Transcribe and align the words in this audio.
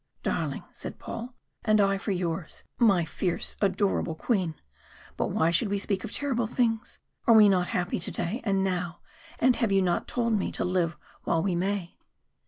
"Darling," 0.23 0.63
said 0.71 0.97
Paul, 0.97 1.35
"and 1.63 1.79
I 1.79 1.99
for 1.99 2.09
yours, 2.09 2.63
my 2.79 3.05
fierce, 3.05 3.55
adorable 3.61 4.15
Queen. 4.15 4.55
But 5.15 5.29
why 5.29 5.51
should 5.51 5.69
we 5.69 5.77
speak 5.77 6.03
of 6.03 6.11
terrible 6.11 6.47
things? 6.47 6.97
Are 7.27 7.35
we 7.35 7.47
not 7.47 7.67
happy 7.67 7.99
today, 7.99 8.41
and 8.43 8.63
now, 8.63 9.01
and 9.37 9.57
have 9.57 9.71
you 9.71 9.83
not 9.83 10.07
told 10.07 10.33
me 10.33 10.51
to 10.53 10.65
live 10.65 10.97
while 11.23 11.43
we 11.43 11.53
may?" 11.53 11.99